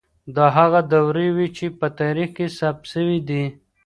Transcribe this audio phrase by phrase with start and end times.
[0.35, 3.43] دا هغه دورې وې چي په تاريخ کي ثبت سوې دي.